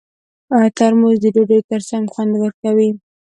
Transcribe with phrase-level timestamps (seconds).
[0.77, 2.89] ترموز د ډوډۍ ترڅنګ خوند ورکوي.